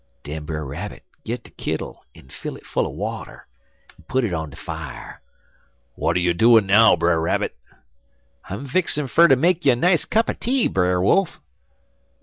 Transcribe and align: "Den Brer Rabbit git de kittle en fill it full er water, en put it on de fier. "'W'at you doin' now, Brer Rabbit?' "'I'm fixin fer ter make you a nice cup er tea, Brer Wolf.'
"Den 0.23 0.45
Brer 0.45 0.65
Rabbit 0.65 1.03
git 1.23 1.43
de 1.43 1.51
kittle 1.51 2.03
en 2.15 2.27
fill 2.29 2.55
it 2.57 2.65
full 2.65 2.87
er 2.87 2.89
water, 2.89 3.45
en 3.99 4.03
put 4.07 4.23
it 4.23 4.33
on 4.33 4.49
de 4.49 4.55
fier. 4.55 5.21
"'W'at 5.95 6.19
you 6.19 6.33
doin' 6.33 6.65
now, 6.65 6.95
Brer 6.95 7.21
Rabbit?' 7.21 7.55
"'I'm 8.49 8.65
fixin 8.65 9.05
fer 9.05 9.27
ter 9.27 9.35
make 9.35 9.63
you 9.63 9.73
a 9.73 9.75
nice 9.75 10.05
cup 10.05 10.27
er 10.27 10.33
tea, 10.33 10.67
Brer 10.67 10.99
Wolf.' 10.99 11.39